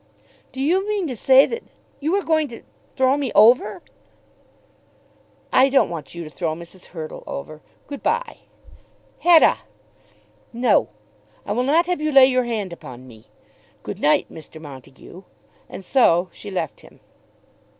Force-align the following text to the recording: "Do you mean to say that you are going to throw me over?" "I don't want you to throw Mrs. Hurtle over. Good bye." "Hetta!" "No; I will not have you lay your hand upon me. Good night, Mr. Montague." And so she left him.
"Do 0.51 0.59
you 0.61 0.89
mean 0.89 1.05
to 1.09 1.15
say 1.15 1.45
that 1.45 1.61
you 1.99 2.15
are 2.15 2.23
going 2.23 2.47
to 2.47 2.63
throw 2.95 3.17
me 3.17 3.31
over?" 3.35 3.83
"I 5.53 5.69
don't 5.69 5.91
want 5.91 6.15
you 6.15 6.23
to 6.23 6.29
throw 6.31 6.55
Mrs. 6.55 6.85
Hurtle 6.85 7.23
over. 7.27 7.61
Good 7.85 8.01
bye." 8.01 8.37
"Hetta!" 9.19 9.59
"No; 10.51 10.87
I 11.45 11.51
will 11.51 11.61
not 11.61 11.85
have 11.85 12.01
you 12.01 12.11
lay 12.11 12.25
your 12.25 12.45
hand 12.45 12.73
upon 12.73 13.07
me. 13.07 13.27
Good 13.83 13.99
night, 13.99 14.25
Mr. 14.33 14.59
Montague." 14.59 15.21
And 15.69 15.85
so 15.85 16.29
she 16.31 16.49
left 16.49 16.79
him. 16.81 16.99